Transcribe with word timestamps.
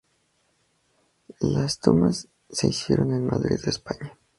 Las 1.41 1.77
tomas 1.79 2.27
se 2.49 2.67
hicieron 2.69 3.13
en 3.13 3.27
Madrid, 3.27 3.59
España. 3.67 4.17